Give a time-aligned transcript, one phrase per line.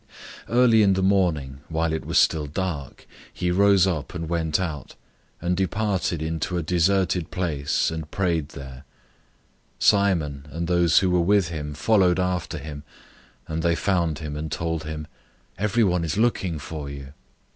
[0.49, 4.59] 001:035 Early in the morning, while it was still dark, he rose up and went
[4.59, 4.95] out,
[5.39, 8.83] and departed into a deserted place, and prayed there.
[9.77, 12.81] 001:036 Simon and those who were with him followed after him;
[13.47, 15.05] 001:037 and they found him, and told him,
[15.59, 17.13] "Everyone is looking for you."